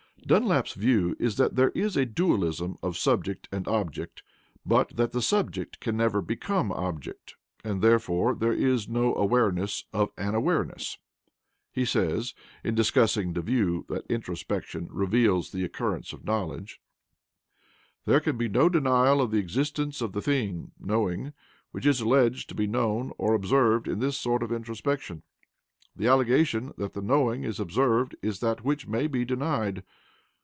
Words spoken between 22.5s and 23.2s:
be known